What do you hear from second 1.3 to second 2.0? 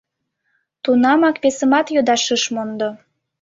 весымат